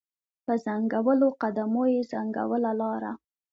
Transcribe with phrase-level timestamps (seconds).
[0.45, 3.11] په ځنګولو قدمو یې ځنګوله لاره